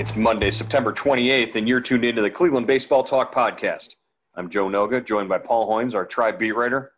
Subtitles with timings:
[0.00, 3.96] It's Monday, September 28th, and you're tuned into the Cleveland Baseball Talk podcast.
[4.34, 6.92] I'm Joe Noga, joined by Paul Hoynes, our tribe beat writer.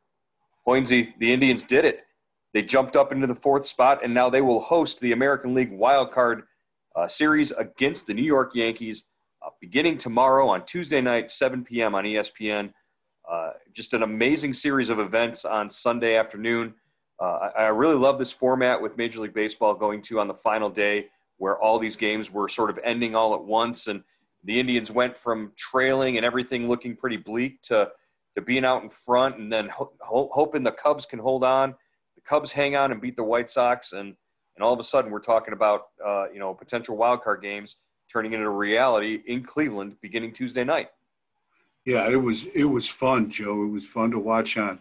[0.68, 2.04] Hoynesy, the Indians did it.
[2.54, 5.72] They jumped up into the fourth spot, and now they will host the American League
[5.72, 6.44] Wild Card
[6.94, 9.02] uh, Series against the New York Yankees
[9.44, 11.96] uh, beginning tomorrow on Tuesday night, 7 p.m.
[11.96, 12.72] on ESPN.
[13.28, 16.74] Uh, just an amazing series of events on Sunday afternoon.
[17.20, 20.34] Uh, I, I really love this format with Major League Baseball going to on the
[20.34, 21.06] final day
[21.38, 24.02] where all these games were sort of ending all at once and
[24.44, 27.88] the Indians went from trailing and everything looking pretty bleak to,
[28.34, 31.74] to being out in front and then ho- ho- hoping the Cubs can hold on.
[32.16, 34.14] The Cubs hang on and beat the White Sox and,
[34.56, 37.76] and all of a sudden we're talking about, uh, you know, potential wild card games
[38.12, 40.90] turning into reality in Cleveland beginning Tuesday night.
[41.84, 43.64] Yeah, it was it was fun, Joe.
[43.64, 44.78] It was fun to watch on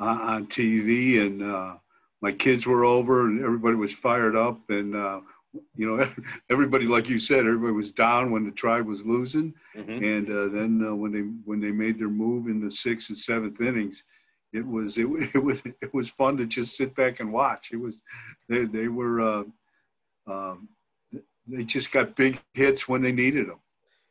[0.00, 1.74] uh, on TV, and uh,
[2.20, 5.20] my kids were over, and everybody was fired up, and uh,
[5.76, 6.08] you know,
[6.50, 10.04] everybody, like you said, everybody was down when the tribe was losing, Mm-hmm.
[10.04, 13.18] and uh, then uh, when they when they made their move in the sixth and
[13.18, 14.04] seventh innings,
[14.52, 17.70] it was it, it was it was fun to just sit back and watch.
[17.72, 18.02] It was
[18.48, 19.44] they they were uh,
[20.26, 20.68] um,
[21.46, 23.60] they just got big hits when they needed them.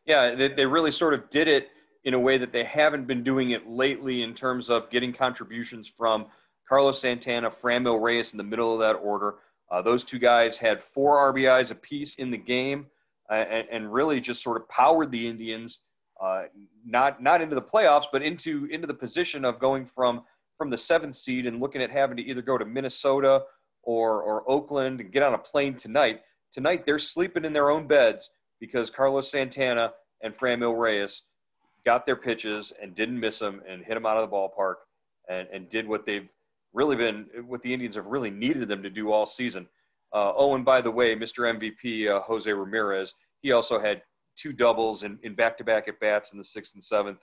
[0.06, 1.70] Yeah, they, they really sort of did it
[2.04, 5.88] in a way that they haven't been doing it lately in terms of getting contributions
[5.88, 6.26] from
[6.68, 9.36] Carlos Santana, Franmil Reyes in the middle of that order.
[9.72, 12.88] Uh, those two guys had four RBIs apiece in the game
[13.30, 15.80] uh, and, and really just sort of powered the Indians
[16.20, 16.44] uh,
[16.86, 20.24] not not into the playoffs, but into into the position of going from
[20.58, 23.44] from the seventh seed and looking at having to either go to Minnesota
[23.84, 26.22] or or Oakland and get on a plane tonight.
[26.52, 31.24] Tonight they're sleeping in their own beds because Carlos Santana and Franmil Reyes
[31.86, 34.76] got their pitches and didn't miss them and hit them out of the ballpark
[35.30, 36.28] and, and did what they've
[36.74, 39.68] really been what the Indians have really needed them to do all season.
[40.14, 41.54] Uh, oh, and by the way, Mr.
[41.58, 44.02] MVP uh, Jose Ramirez, he also had
[44.36, 47.20] two doubles in, back-to-back at bats in the sixth and seventh,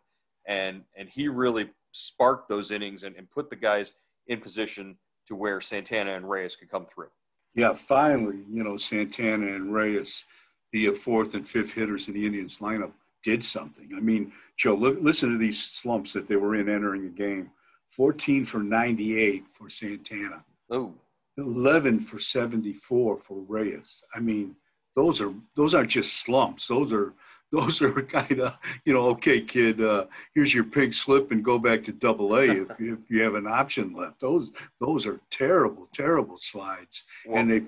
[0.46, 3.92] and and he really sparked those innings and, and put the guys
[4.28, 4.96] in position
[5.26, 7.08] to where Santana and Reyes could come through.
[7.54, 10.26] Yeah, finally, you know, Santana and Reyes,
[10.72, 12.92] the fourth and fifth hitters in the Indians lineup,
[13.24, 13.90] did something.
[13.96, 17.50] I mean, Joe, look, listen to these slumps that they were in entering the game
[17.88, 20.94] 14 for 98 for Santana, Oh,
[21.38, 24.02] 11 for 74 for Reyes.
[24.14, 24.56] I mean,
[24.94, 26.66] those are those aren't just slumps.
[26.66, 27.12] Those are
[27.52, 31.58] those are kind of you know, okay, kid, uh, here's your pink slip and go
[31.58, 34.20] back to Double A if if you have an option left.
[34.20, 37.60] Those those are terrible, terrible slides, well, and they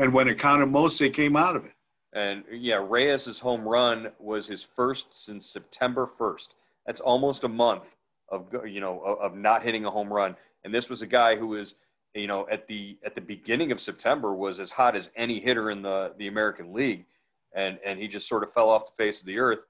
[0.00, 1.72] and when it counted most, they came out of it.
[2.12, 6.48] And yeah, Reyes's home run was his first since September 1st.
[6.86, 7.84] That's almost a month
[8.30, 10.36] of you know of, not hitting a home run.
[10.64, 11.74] And this was a guy who was
[12.14, 15.70] you know at the at the beginning of September was as hot as any hitter
[15.70, 17.06] in the the American League,
[17.54, 19.60] and and he just sort of fell off the face of the earth.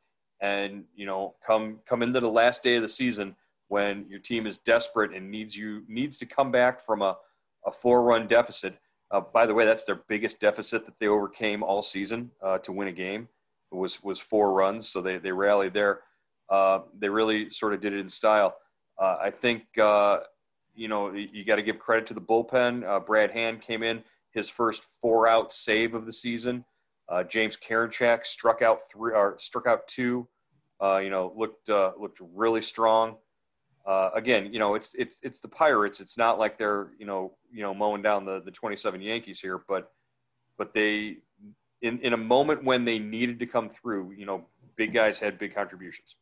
[0.43, 3.37] And you know come come into the last day of the season
[3.69, 7.17] when your team is desperate and needs you needs to come back from a
[7.67, 8.79] a four run deficit.
[9.11, 12.73] Uh, by the way, that's their biggest deficit that they overcame all season uh, to
[12.73, 13.29] win a game.
[13.71, 16.01] Was was four runs, so they they rallied there.
[16.51, 18.57] Uh, they really sort of did it in style.
[19.01, 20.19] Uh, I think uh,
[20.75, 22.87] you know you, got to give credit to the bullpen.
[22.87, 24.03] Uh, Brad Hand came in
[24.33, 26.65] his first four out save of the season.
[27.29, 30.29] James Karinchak struck out three or struck out two.
[30.81, 33.17] You know looked looked really strong.
[33.87, 36.01] Uh, again, you know it's it's it's the Pirates.
[36.01, 39.63] It's not like they're you know you know mowing down the the 27 Yankees here,
[39.67, 39.91] but
[40.59, 41.17] but they
[41.83, 45.39] in in a moment when they needed to come through, you know, big guys had
[45.39, 46.17] big contributions.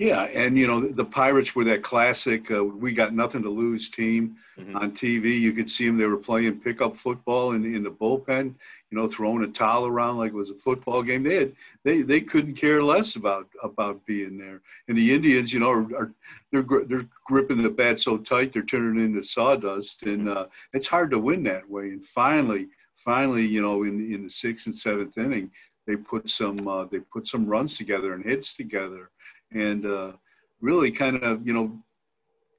[0.00, 3.90] Yeah, and you know the Pirates were that classic uh, "we got nothing to lose"
[3.90, 4.74] team mm-hmm.
[4.74, 5.38] on TV.
[5.38, 8.54] You could see them; they were playing pickup football in, in the bullpen.
[8.90, 11.22] You know, throwing a towel around like it was a football game.
[11.22, 11.52] They had
[11.84, 14.62] they they couldn't care less about about being there.
[14.88, 16.12] And the Indians, you know, are, are
[16.50, 21.10] they're they're gripping the bat so tight they're turning into sawdust, and uh, it's hard
[21.10, 21.90] to win that way.
[21.90, 25.50] And finally, finally, you know, in in the sixth and seventh inning,
[25.86, 29.10] they put some uh, they put some runs together and hits together
[29.52, 30.12] and uh,
[30.60, 31.78] really kind of you know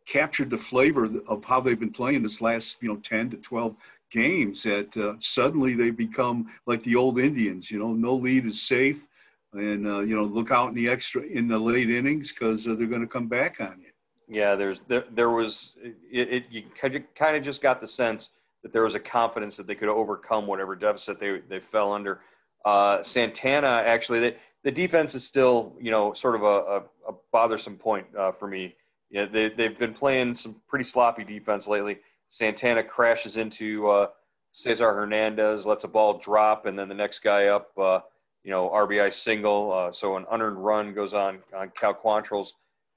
[0.06, 3.76] captured the flavor of how they've been playing this last you know 10 to 12
[4.10, 8.62] games that uh, suddenly they become like the old indians you know no lead is
[8.62, 9.08] safe.
[9.54, 12.74] And uh, you know look out in the extra in the late innings because uh,
[12.74, 13.92] they're going to come back on you.
[14.30, 15.76] Yeah there's there, there was
[16.10, 18.30] it, it you kind of just got the sense
[18.64, 22.22] that there was a confidence that they could overcome whatever deficit they, they fell under.
[22.64, 26.78] Uh, santana actually they, the defense is still, you know, sort of a, a,
[27.10, 28.76] a bothersome point uh, for me.
[29.12, 32.00] They, they've been playing some pretty sloppy defense lately.
[32.30, 34.08] Santana crashes into uh,
[34.54, 38.00] Cesar Hernandez, lets a ball drop, and then the next guy up, uh,
[38.44, 39.74] you know, RBI single.
[39.74, 42.54] Uh, so an unearned run goes on on Cal Quantrill's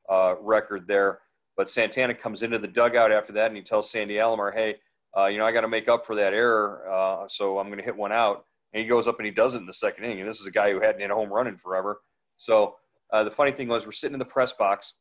[0.08, 1.20] uh, record there.
[1.56, 4.76] But Santana comes into the dugout after that, and he tells Sandy Alomar, "Hey,
[5.16, 7.84] uh, you know, I got to make up for that error, so I'm going to
[7.84, 8.44] hit one out."
[8.74, 10.20] And he goes up and he does it in the second inning.
[10.20, 12.00] And this is a guy who hadn't hit a home run in forever.
[12.36, 12.74] So
[13.12, 14.94] uh, the funny thing was, we're sitting in the press box,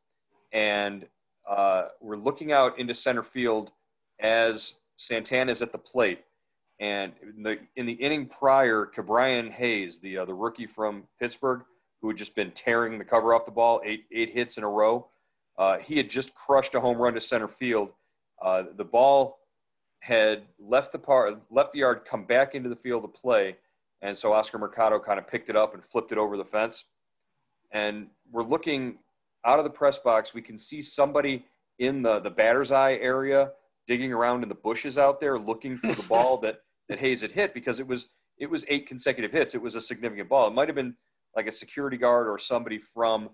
[0.54, 1.08] and
[1.50, 3.72] uh, we're looking out into center field
[4.20, 6.22] as Santana's at the plate.
[6.80, 11.64] And in the, in the inning prior, Ke'Bryan Hayes, the uh, the rookie from Pittsburgh,
[12.02, 14.70] who had just been tearing the cover off the ball, eight eight hits in a
[14.70, 15.08] row,
[15.58, 17.90] uh, he had just crushed a home run to center field.
[18.44, 19.40] Uh, the ball
[20.00, 23.56] had left the par, left the yard, come back into the field of play,
[24.04, 26.84] and so Oscar Mercado kind of picked it up and flipped it over the fence.
[27.72, 29.00] And we're looking
[29.46, 30.34] out of the press box.
[30.34, 31.46] We can see somebody
[31.80, 33.52] in the, the batter's eye area
[33.88, 37.32] digging around in the bushes out there looking for the ball that, that Hayes had
[37.32, 38.08] hit because it was
[38.38, 39.56] it was eight consecutive hits.
[39.56, 40.48] It was a significant ball.
[40.48, 40.96] It might have been
[41.36, 43.30] like a security guard or somebody from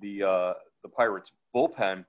[0.00, 2.04] the uh, the Pirates bullpen,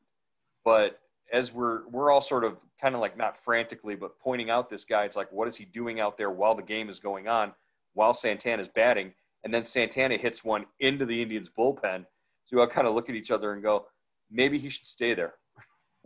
[0.66, 1.00] but
[1.32, 4.84] as we're we're all sort of kind of like not frantically but pointing out this
[4.84, 7.54] guy, it's like what is he doing out there while the game is going on?
[7.94, 9.14] While Santana's batting,
[9.44, 12.06] and then Santana hits one into the Indians bullpen.
[12.46, 13.86] So we all kind of look at each other and go,
[14.32, 15.36] maybe he should stay there.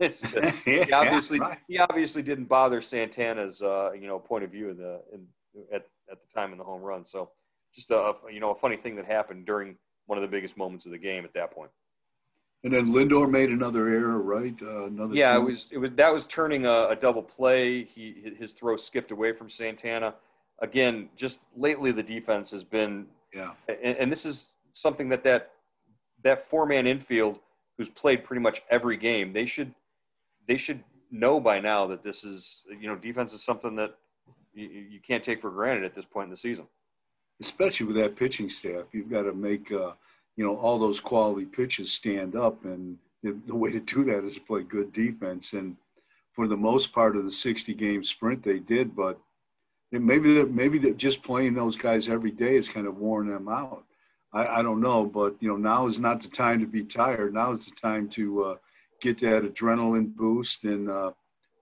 [0.64, 1.58] he obviously right.
[1.68, 5.26] he obviously didn't bother Santana's uh, you know point of view in the in,
[5.72, 7.06] at at the time in the home run.
[7.06, 7.30] So
[7.74, 9.76] just a you know a funny thing that happened during
[10.06, 11.70] one of the biggest moments of the game at that point.
[12.64, 14.54] And then Lindor made another error, right?
[14.60, 15.14] Uh, another.
[15.14, 17.84] Yeah, it was it was that was turning a, a double play.
[17.84, 20.14] He his throw skipped away from Santana
[20.60, 25.50] again, just lately the defense has been, yeah, and, and this is something that that
[26.22, 27.38] that four man infield
[27.76, 29.74] who's played pretty much every game, they should
[30.46, 33.94] they should know by now that this is you know defense is something that
[34.54, 36.66] you, you can't take for granted at this point in the season.
[37.40, 39.92] Especially with that pitching staff, you've got to make uh,
[40.36, 44.24] you know all those quality pitches stand up, and the, the way to do that
[44.24, 45.52] is to play good defense.
[45.52, 45.76] And
[46.32, 49.18] for the most part of the 60 game sprint, they did, but
[50.00, 53.48] maybe that maybe that just playing those guys every day is kind of worn them
[53.48, 53.84] out.
[54.32, 57.34] I, I, don't know, but you know now is not the time to be tired.
[57.34, 58.56] Now is the time to uh,
[59.00, 61.12] get that adrenaline boost and uh,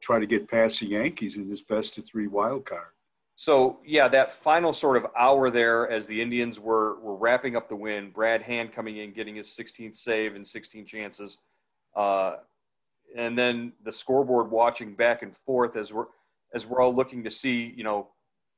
[0.01, 2.89] try to get past the Yankees in this best of three wild card.
[3.37, 7.69] So yeah, that final sort of hour there, as the Indians were were wrapping up
[7.69, 11.39] the win, Brad Hand coming in, getting his 16th save and 16 chances,
[11.97, 12.37] uh,
[13.17, 16.07] and then the scoreboard watching back and forth as we're
[16.55, 18.09] as we're all looking to see, you know,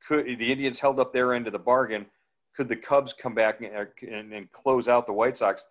[0.07, 2.05] could the Indians held up their end of the bargain?
[2.55, 5.65] Could the Cubs come back and, and, close out the White Sox?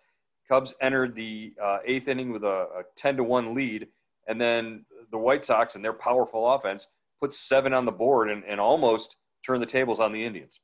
[0.47, 3.87] Cubs entered the uh, eighth inning with a, a 10 to 1 lead,
[4.27, 6.87] and then the White Sox and their powerful offense
[7.19, 10.59] put seven on the board and, and almost turned the tables on the Indians.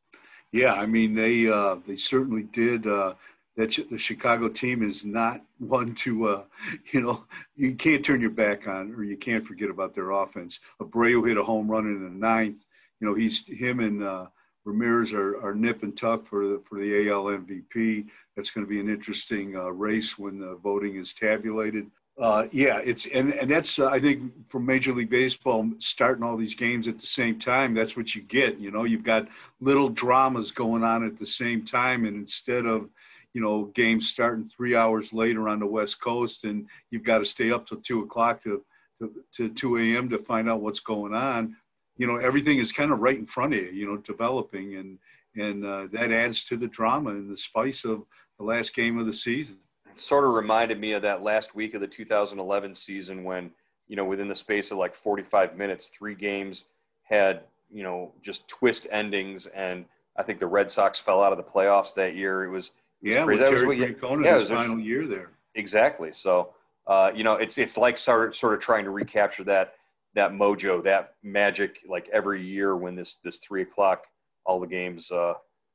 [0.51, 2.85] Yeah, I mean they uh, they certainly did.
[2.85, 3.13] Uh,
[3.57, 6.43] that the Chicago team is not one to uh,
[6.91, 7.23] you know
[7.55, 10.59] you can't turn your back on or you can't forget about their offense.
[10.81, 12.65] Abreu hit a home run in the ninth
[13.01, 14.27] you know, he's him and uh,
[14.63, 18.07] Ramirez are, are nip and tuck for the for the AL MVP.
[18.35, 21.89] That's going to be an interesting uh, race when the voting is tabulated.
[22.19, 26.37] Uh, yeah, it's and and that's uh, I think from Major League Baseball starting all
[26.37, 27.73] these games at the same time.
[27.73, 28.59] That's what you get.
[28.59, 29.27] You know, you've got
[29.59, 32.89] little dramas going on at the same time, and instead of
[33.33, 37.25] you know games starting three hours later on the West Coast, and you've got to
[37.25, 38.63] stay up till two o'clock to
[38.99, 40.09] to, to 2 a.m.
[40.09, 41.55] to find out what's going on
[42.01, 44.97] you know everything is kind of right in front of you you know developing and
[45.35, 48.03] and uh, that adds to the drama and the spice of
[48.37, 49.57] the last game of the season.
[49.95, 53.51] Sort of reminded me of that last week of the 2011 season when,
[53.87, 56.65] you know, within the space of like 45 minutes, three games
[57.03, 59.45] had, you know, just twist endings.
[59.45, 59.85] And
[60.17, 62.43] I think the Red Sox fell out of the playoffs that year.
[62.43, 63.41] It was, it was yeah, crazy.
[63.41, 65.29] with That was Terry what- Francona, yeah, it his final year there.
[65.55, 66.11] Exactly.
[66.11, 66.49] So,
[66.87, 69.75] uh, you know, it's it's like sort of, sort of trying to recapture that
[70.15, 74.03] that mojo, that magic, like every year when this this three o'clock,
[74.45, 75.33] all the games uh,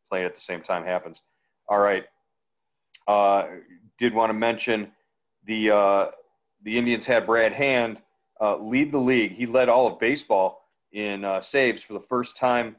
[0.09, 1.23] playing at the same time happens.
[1.69, 2.05] All right.
[3.09, 3.47] Uh,
[3.99, 4.93] did want to mention
[5.47, 6.07] the uh,
[6.63, 8.01] the Indians had Brad Hand
[8.41, 9.33] uh, lead the league.
[9.33, 10.63] He led all of baseball
[10.93, 12.77] in uh, saves for the first time,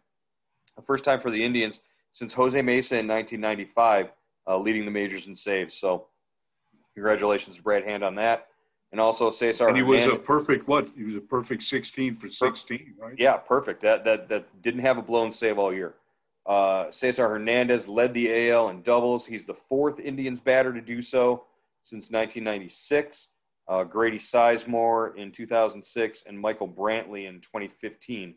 [0.76, 1.80] the first time for the Indians
[2.12, 4.12] since Jose Mesa in 1995,
[4.48, 5.76] uh, leading the majors in saves.
[5.76, 6.08] So,
[6.96, 8.48] congratulations to Brad Hand on that,
[8.92, 9.68] and also Cesar.
[9.68, 10.90] And he was a perfect what?
[10.96, 13.14] He was a perfect 16 for 16, right?
[13.18, 13.82] yeah, perfect.
[13.82, 15.96] That that that didn't have a blown save all year.
[16.46, 19.26] Uh, Cesar Hernandez led the AL in doubles.
[19.26, 21.44] He's the fourth Indians batter to do so
[21.84, 23.28] since 1996.
[23.68, 28.36] Uh, Grady Sizemore in 2006 and Michael Brantley in 2015,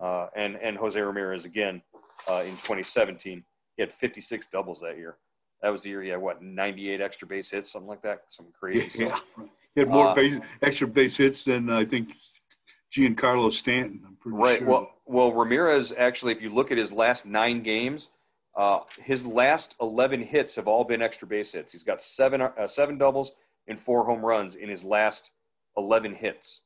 [0.00, 1.80] uh, and and Jose Ramirez again
[2.28, 3.44] uh, in 2017.
[3.76, 5.18] He had 56 doubles that year.
[5.62, 8.52] That was the year he had what 98 extra base hits, something like that, something
[8.52, 9.04] crazy.
[9.04, 9.18] Yeah.
[9.74, 12.14] He had more Uh, base, extra base hits than I think
[12.90, 14.02] Giancarlo Stanton.
[14.06, 14.58] I'm pretty Right.
[14.58, 14.68] sure.
[14.68, 18.10] Well, well, Ramirez actually, if you look at his last nine games,
[18.54, 21.72] uh, his last eleven hits have all been extra base hits.
[21.72, 23.32] He's got seven uh, seven doubles
[23.66, 25.30] and four home runs in his last
[25.76, 26.60] eleven hits.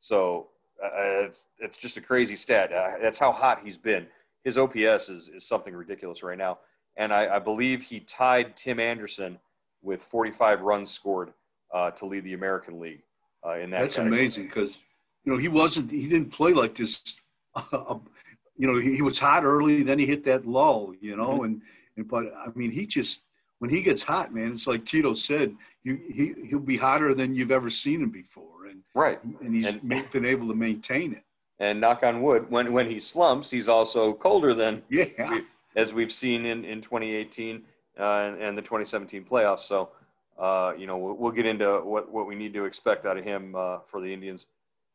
[0.00, 0.48] So
[0.82, 0.88] uh,
[1.24, 2.70] it's it's just a crazy stat.
[2.72, 4.06] Uh, that's how hot he's been.
[4.44, 6.58] His OPS is is something ridiculous right now,
[6.98, 9.38] and I, I believe he tied Tim Anderson
[9.82, 11.32] with 45 runs scored
[11.72, 13.02] uh, to lead the American League
[13.46, 13.80] uh, in that.
[13.80, 14.18] That's category.
[14.20, 14.84] amazing because
[15.24, 17.20] you know he wasn't he didn't play like this.
[17.72, 20.94] you know he, he was hot early, then he hit that lull.
[21.00, 21.44] You know, Mhm.
[21.44, 21.62] and,
[21.96, 23.22] and but I mean he just
[23.58, 27.34] when he gets hot, man, it's like Tito said, you he he'll be hotter than
[27.34, 29.22] you've ever seen him before, and Right.
[29.40, 31.22] and he's And- been able to maintain it.
[31.58, 35.38] and knock on wood, when when he slumps, he's also colder than Yeah,
[35.74, 37.62] as we've seen in in 2018
[37.98, 39.60] uh, and, and the 2017 playoffs.
[39.60, 39.88] So,
[40.38, 43.24] uh, you know, we'll, we'll get into what what we need to expect out of
[43.24, 44.46] him uh, for the Indians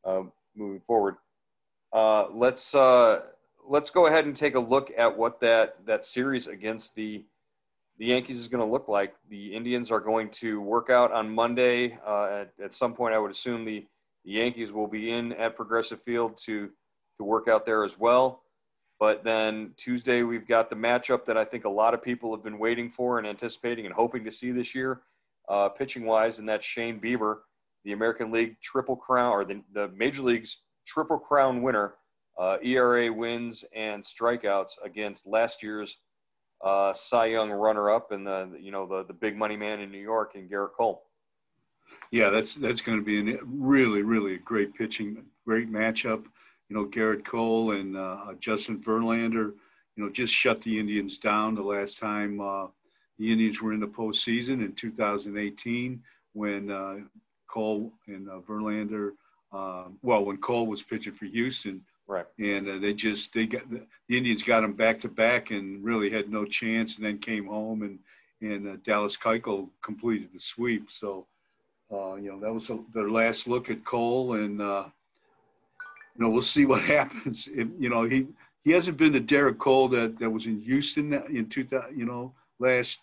[0.05, 0.23] uh,
[0.55, 1.15] moving forward.
[1.93, 2.73] Uh, let's
[3.67, 7.23] let's go ahead and take a look at what that that series against the
[7.97, 9.13] the Yankees is going to look like.
[9.29, 11.99] The Indians are going to work out on Monday.
[12.07, 13.85] At, at some point, I would assume the,
[14.25, 16.69] the Yankees will be in at Progressive Field to
[17.17, 18.41] to work out there as well.
[18.99, 22.43] But then Tuesday, we've got the matchup that I think a lot of people have
[22.43, 25.01] been waiting for and anticipating and hoping to see this year,
[25.51, 27.39] uh, pitching wise, and that's Shane Bieber,
[27.83, 31.95] the American League Triple Crown or the, the Major League's Triple Crown winner,
[32.39, 35.97] uh, ERA wins and strikeouts against last year's
[36.63, 39.99] uh, Cy Young runner-up and the you know the the big money man in New
[39.99, 41.03] York and Gerrit Cole.
[42.11, 46.23] yeah, that's that's going to be a really really great pitching, great matchup.
[46.69, 49.53] You know, Gerrit Cole and uh, Justin Verlander.
[49.97, 52.67] You know, just shut the Indians down the last time uh,
[53.21, 56.01] the Indians were in the postseason in 2018
[56.33, 56.95] when uh,
[57.45, 59.11] Cole and uh, Verlander.
[59.53, 62.25] Uh, well, when Cole was pitching for Houston, Right.
[62.39, 65.83] and uh, they just they got the, the Indians got them back to back and
[65.83, 67.99] really had no chance, and then came home and
[68.41, 70.89] and uh, Dallas Keuchel completed the sweep.
[70.89, 71.27] So
[71.93, 74.85] uh, you know that was a, their last look at Cole, and uh,
[76.15, 77.47] you know we'll see what happens.
[77.47, 78.27] If, you know he
[78.63, 81.97] he hasn't been the Gerrit Cole that, that was in Houston in 2000.
[81.97, 82.99] You know last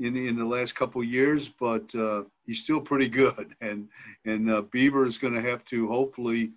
[0.00, 3.88] in in the last couple years, but uh, he's still pretty good, and
[4.24, 6.52] and uh, Bieber is going to have to hopefully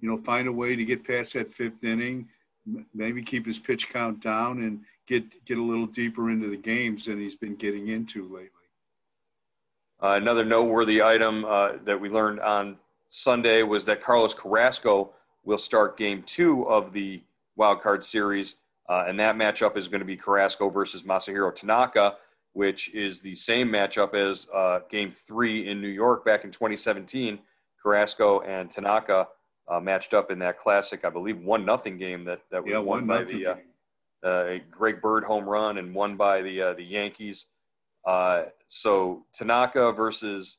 [0.00, 2.28] you know, find a way to get past that fifth inning,
[2.94, 7.06] maybe keep his pitch count down and get get a little deeper into the games
[7.06, 8.50] than he's been getting into lately.
[10.00, 12.76] Uh, another noteworthy item uh, that we learned on
[13.10, 15.10] Sunday was that Carlos Carrasco
[15.44, 17.22] will start game two of the
[17.56, 18.54] wild card series.
[18.88, 22.14] Uh, and that matchup is going to be Carrasco versus Masahiro Tanaka,
[22.58, 27.38] which is the same matchup as uh, game three in New York back in 2017.
[27.80, 29.28] Carrasco and Tanaka
[29.68, 32.78] uh, matched up in that classic, I believe, one nothing game that, that was Yeah,
[32.80, 33.56] won by the uh,
[34.26, 37.46] uh, Greg Bird home run and won by the uh, the Yankees.
[38.04, 40.56] Uh, so Tanaka versus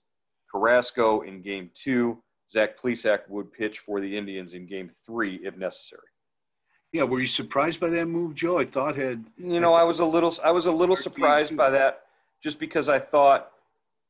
[0.50, 2.24] Carrasco in Game Two.
[2.50, 6.08] Zach Plesac would pitch for the Indians in Game Three if necessary.
[6.92, 8.58] Yeah, were you surprised by that move, Joe?
[8.58, 11.70] I thought had You know, I was a little I was a little surprised by
[11.72, 12.04] that,
[12.42, 13.52] just because I thought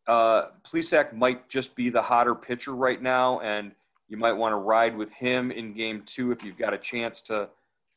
[0.07, 3.71] uh, Plesac might just be the hotter pitcher right now, and
[4.07, 7.21] you might want to ride with him in Game Two if you've got a chance
[7.23, 7.49] to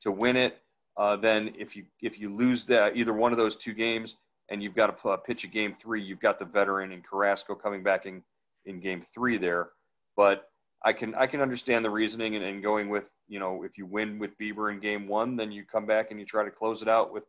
[0.02, 0.58] to win it.
[0.96, 4.16] Uh, then if you if you lose that either one of those two games
[4.50, 7.82] and you've got to pitch a game three, you've got the veteran and Carrasco coming
[7.82, 8.22] back in,
[8.66, 9.70] in game three there.
[10.16, 10.50] But
[10.84, 13.86] I can I can understand the reasoning and, and going with you know if you
[13.86, 16.82] win with Bieber in game one, then you come back and you try to close
[16.82, 17.24] it out with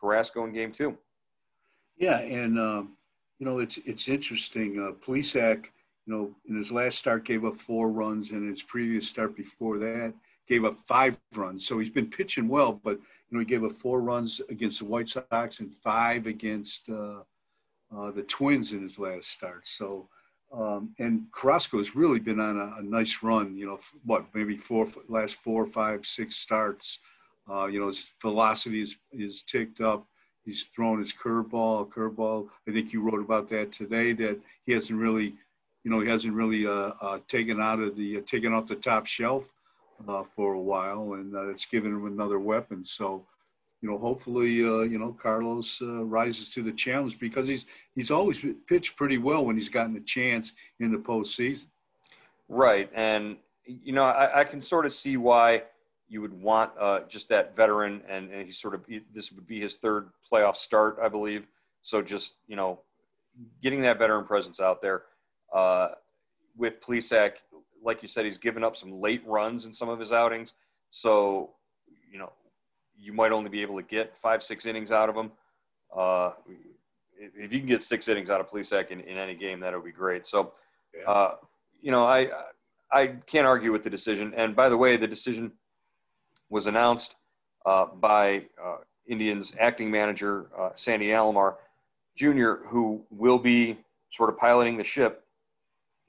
[0.00, 0.96] Carrasco in game two.
[1.98, 2.96] Yeah, and um,
[3.38, 4.78] you know it's it's interesting.
[4.78, 5.66] Uh, Plesac,
[6.06, 9.78] you know, in his last start gave up four runs, and his previous start before
[9.78, 10.14] that
[10.48, 11.66] gave up five runs.
[11.66, 14.84] So he's been pitching well, but you know he gave up four runs against the
[14.86, 17.20] White Sox and five against uh,
[17.94, 19.66] uh, the Twins in his last start.
[19.66, 20.08] So.
[20.56, 23.56] Um, and Carrasco has really been on a, a, nice run.
[23.56, 26.98] You know, what maybe four last four, five, six starts.
[27.48, 30.06] Uh, you know, his velocity is is ticked up.
[30.44, 32.48] He's thrown his curveball, curveball.
[32.66, 34.12] I think you wrote about that today.
[34.12, 35.34] That he hasn't really,
[35.84, 38.76] you know, he hasn't really uh, uh, taken out of the uh, taken off the
[38.76, 39.52] top shelf
[40.08, 42.84] uh, for a while, and uh, it's given him another weapon.
[42.84, 43.26] So,
[43.82, 48.10] you know, hopefully, uh, you know, Carlos uh, rises to the challenge because he's he's
[48.10, 51.66] always pitched pretty well when he's gotten a chance in the postseason.
[52.48, 55.64] Right, and you know, I, I can sort of see why
[56.08, 59.60] you would want uh, just that veteran, and, and he sort of this would be
[59.60, 61.46] his third playoff start, I believe.
[61.82, 62.80] So just you know,
[63.62, 65.02] getting that veteran presence out there
[65.54, 65.88] uh,
[66.56, 67.32] with Plesac,
[67.84, 70.54] like you said, he's given up some late runs in some of his outings.
[70.90, 71.50] So
[72.10, 72.32] you know,
[72.98, 75.32] you might only be able to get five, six innings out of him.
[75.96, 76.32] Uh,
[77.18, 79.84] if you can get six innings out of Plesac in, in any game, that would
[79.84, 80.26] be great.
[80.26, 80.52] So,
[80.96, 81.10] yeah.
[81.10, 81.34] uh,
[81.80, 82.28] you know, I
[82.90, 84.32] I can't argue with the decision.
[84.36, 85.52] And by the way, the decision
[86.50, 87.16] was announced
[87.64, 88.76] uh, by uh,
[89.08, 91.56] Indians acting manager uh, Sandy Alomar
[92.16, 93.78] Jr., who will be
[94.10, 95.24] sort of piloting the ship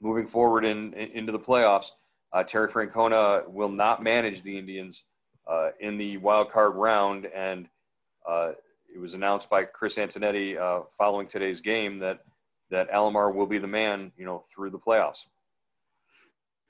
[0.00, 1.90] moving forward in, in into the playoffs.
[2.32, 5.04] Uh, Terry Francona will not manage the Indians
[5.48, 7.68] uh, in the wild card round, and
[8.28, 8.52] uh,
[8.94, 10.56] it was announced by Chris Antonetti
[10.96, 12.20] following today's game that
[12.70, 15.26] that Alomar will be the man, you know, through the playoffs.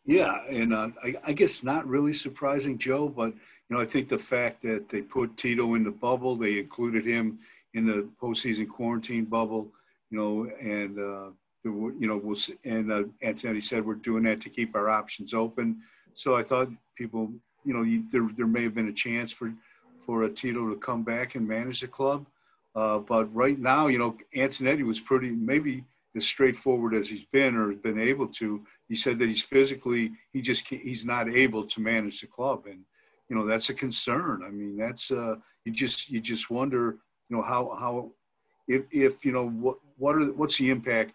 [0.05, 4.09] Yeah, and uh, I, I, guess not really surprising, Joe, but you know, I think
[4.09, 7.41] the fact that they put Tito in the bubble, they included him
[7.75, 9.69] in the postseason quarantine bubble,
[10.11, 11.31] you know, and uh,
[11.65, 15.83] you know, we'll and uh, said we're doing that to keep our options open.
[16.15, 17.31] So I thought people,
[17.65, 19.53] you know, you, there there may have been a chance for
[19.99, 22.27] for a Tito to come back and manage the club,
[22.75, 25.85] uh, but right now, you know, Antonetti was pretty maybe
[26.17, 28.65] as straightforward as he's been or has been able to.
[28.89, 32.81] He said that he's physically he just he's not able to manage the club and
[33.29, 34.43] you know that's a concern.
[34.47, 36.97] I mean, that's uh, you just you just wonder,
[37.29, 38.13] you know, how how
[38.67, 41.13] if if you know what what are what's the impact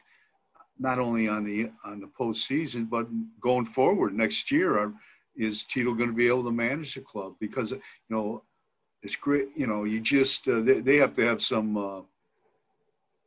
[0.79, 3.07] not only on the on the postseason but
[3.41, 4.77] going forward next year?
[4.77, 4.93] Are,
[5.35, 7.35] is Tito going to be able to manage the club?
[7.39, 8.43] Because you know
[9.03, 9.49] it's great.
[9.55, 11.77] You know, you just uh, they, they have to have some.
[11.77, 12.01] Uh,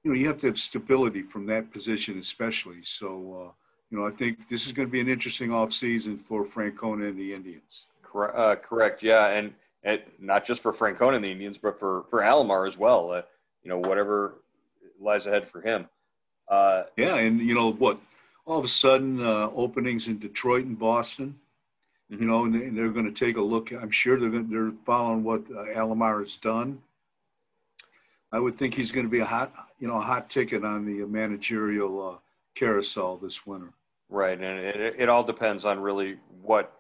[0.02, 2.80] you know, you have to have stability from that position, especially.
[2.82, 3.08] So,
[3.48, 3.52] uh,
[3.90, 7.08] you know, I think this is going to be an interesting off season for Francona
[7.08, 7.88] and the Indians.
[8.14, 9.02] Uh, correct.
[9.02, 12.78] Yeah, and, and not just for Francona and the Indians, but for for Alomar as
[12.78, 13.10] well.
[13.10, 13.22] Uh,
[13.62, 14.36] you know, whatever
[15.00, 15.88] lies ahead for him.
[16.48, 17.98] Uh, yeah, and you know what?
[18.46, 21.40] All of a sudden, uh, openings in Detroit and Boston.
[22.10, 22.22] Mm-hmm.
[22.22, 23.72] You know, and they're going to take a look.
[23.72, 26.82] I'm sure they're going, they're following what uh, Alomar has done.
[28.32, 30.84] I would think he's going to be a hot, you know, a hot ticket on
[30.84, 32.18] the managerial uh,
[32.54, 33.72] carousel this winter.
[34.08, 36.72] Right, and it, it all depends on really what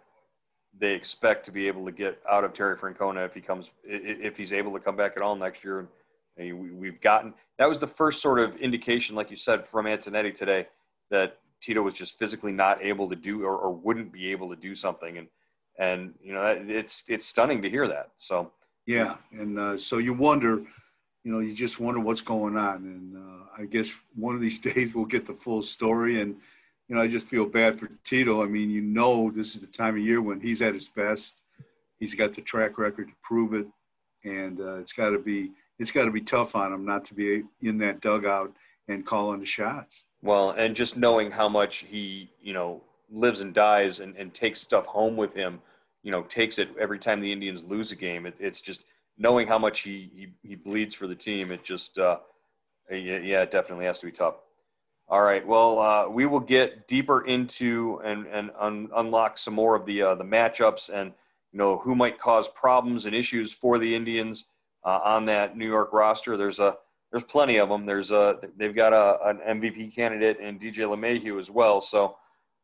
[0.78, 4.36] they expect to be able to get out of Terry Francona if he comes if
[4.36, 5.88] he's able to come back at all next year.
[6.36, 10.34] And we've gotten that was the first sort of indication, like you said, from Antonetti
[10.34, 10.68] today
[11.10, 14.56] that Tito was just physically not able to do or, or wouldn't be able to
[14.56, 15.26] do something, and
[15.78, 18.10] and you know it's it's stunning to hear that.
[18.18, 18.52] So
[18.86, 20.62] yeah, and uh, so you wonder,
[21.24, 24.58] you know, you just wonder what's going on, and uh, I guess one of these
[24.70, 26.36] days we'll get the full story and
[26.88, 28.44] you know, I just feel bad for Tito.
[28.44, 31.42] I mean, you know, this is the time of year when he's at his best.
[31.98, 33.66] He's got the track record to prove it,
[34.22, 35.50] and uh, it's got to be
[35.80, 38.52] it's got to be tough on him not to be in that dugout
[38.86, 40.04] and calling the shots.
[40.26, 44.60] Well, and just knowing how much he, you know, lives and dies and, and takes
[44.60, 45.60] stuff home with him,
[46.02, 48.26] you know, takes it every time the Indians lose a game.
[48.26, 48.82] It, it's just
[49.16, 51.52] knowing how much he, he, he bleeds for the team.
[51.52, 52.18] It just, uh,
[52.90, 54.34] yeah, it definitely has to be tough.
[55.08, 55.46] All right.
[55.46, 60.02] Well, uh, we will get deeper into and and un- unlock some more of the
[60.02, 61.12] uh, the matchups and
[61.52, 64.46] you know who might cause problems and issues for the Indians
[64.84, 66.36] uh, on that New York roster.
[66.36, 66.76] There's a
[67.10, 67.86] there's plenty of them.
[67.86, 71.80] There's a they've got a, an MVP candidate in DJ LeMahieu as well.
[71.80, 72.16] So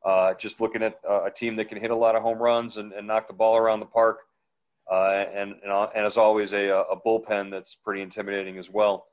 [0.05, 2.93] uh, just looking at a team that can hit a lot of home runs and,
[2.93, 4.19] and knock the ball around the park,
[4.91, 9.07] uh, and and, uh, and as always a, a bullpen that's pretty intimidating as well.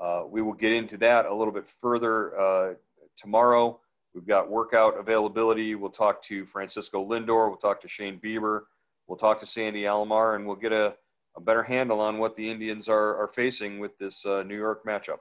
[0.00, 2.74] uh, we will get into that a little bit further uh,
[3.16, 3.80] tomorrow.
[4.14, 5.74] We've got workout availability.
[5.74, 7.48] We'll talk to Francisco Lindor.
[7.48, 8.62] We'll talk to Shane Bieber.
[9.06, 10.94] We'll talk to Sandy Alomar, and we'll get a,
[11.36, 14.84] a better handle on what the Indians are, are facing with this uh, New York
[14.84, 15.18] matchup.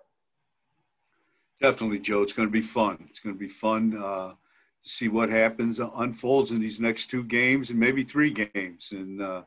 [1.62, 2.22] Definitely, Joe.
[2.22, 3.06] It's going to be fun.
[3.10, 4.30] It's going to be fun uh,
[4.84, 8.92] to see what happens, uh, unfolds in these next two games and maybe three games.
[8.92, 9.44] And uh,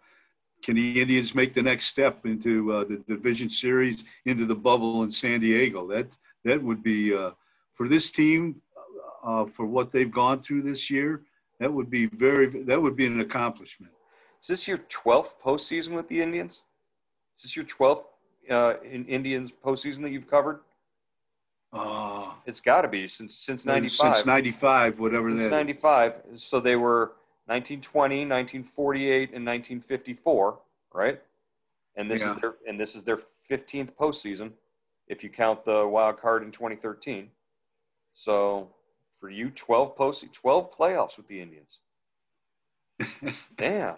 [0.62, 5.02] can the Indians make the next step into uh, the division series, into the bubble
[5.02, 5.86] in San Diego?
[5.86, 7.32] That that would be uh,
[7.74, 8.62] for this team,
[9.52, 11.22] for what they've gone through this year.
[11.60, 12.46] That would be very.
[12.64, 13.92] That would be an accomplishment.
[14.42, 16.62] Is this your 12th postseason with the Indians?
[17.36, 18.04] Is this your 12th
[18.50, 20.60] uh, in Indians postseason that you've covered?
[21.72, 24.14] Uh, it's got to be since since 95.
[24.14, 26.12] Since 95, whatever since that 95.
[26.32, 26.44] Is.
[26.44, 27.12] So they were
[27.46, 30.58] 1920, 1948, and 1954,
[30.94, 31.20] right?
[31.96, 32.34] And this Yeah.
[32.34, 33.18] is their and this is their
[33.50, 34.52] 15th postseason,
[35.08, 37.30] if you count the wild card in 2013.
[38.14, 38.70] So
[39.18, 41.78] for you, 12 post 12 playoffs with the Indians.
[43.56, 43.96] Damn.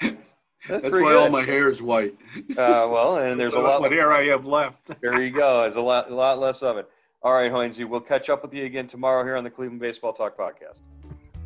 [0.67, 1.17] That's, That's why good.
[1.17, 2.17] all my hair is white.
[2.51, 3.81] Uh, well, and there's a lot.
[3.81, 4.91] What hair I have left.
[5.01, 5.63] There you go.
[5.63, 6.89] There's a lot, a lot less of it.
[7.23, 10.13] All right, Hoynesy, we'll catch up with you again tomorrow here on the Cleveland Baseball
[10.13, 10.81] Talk podcast.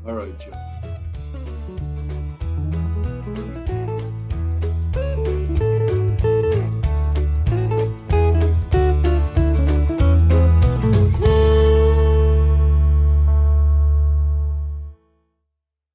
[0.06, 0.91] All right, Joe.